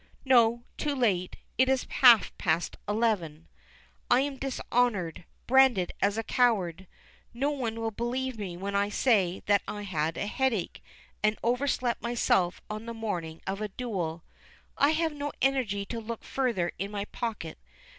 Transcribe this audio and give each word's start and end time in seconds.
No, 0.25 0.63
too 0.79 0.95
late; 0.95 1.35
it 1.59 1.69
is 1.69 1.85
half 1.87 2.35
past 2.39 2.75
eleven. 2.89 3.47
I 4.09 4.21
am 4.21 4.37
dishonoured, 4.37 5.25
branded 5.45 5.93
as 6.01 6.17
a 6.17 6.23
coward! 6.23 6.87
No 7.35 7.51
one 7.51 7.79
will 7.79 7.91
believe 7.91 8.35
me 8.39 8.57
when 8.57 8.75
I 8.75 8.89
say 8.89 9.43
that 9.45 9.61
I 9.67 9.83
had 9.83 10.17
a 10.17 10.25
headache, 10.25 10.81
and 11.21 11.37
overslept 11.43 12.01
myself 12.01 12.63
on 12.67 12.87
the 12.87 12.95
morning 12.95 13.43
of 13.45 13.61
a 13.61 13.67
duel. 13.67 14.23
I 14.75 14.89
have 14.89 15.13
no 15.13 15.33
energy 15.39 15.85
to 15.85 15.99
look 16.01 16.23
further 16.23 16.71
in 16.79 16.89
my 16.89 17.05
pocket. 17.05 17.59